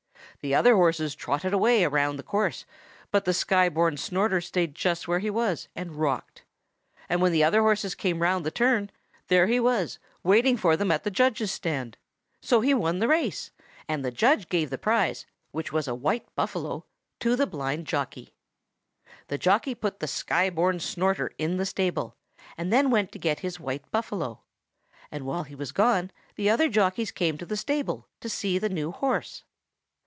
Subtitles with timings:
[0.43, 2.65] The other horses trotted away round the course,
[3.11, 6.45] but the Sky born Snorter stayed just where he was, and rocked;
[7.07, 8.89] and when the other horses came round the turn,
[9.27, 11.95] there he was waiting for them at the judge's stand.
[12.41, 13.51] So he won the race;
[13.87, 16.85] and the judge gave the prize, which was a white buffalo,
[17.19, 18.33] to the blind jockey.
[19.27, 22.15] The jockey put the Sky born Snorter in the stable,
[22.57, 24.41] and then went to get his white buffalo;
[25.11, 28.69] and while he was gone, the other jockeys came into the stable to see the
[28.69, 29.43] new horse.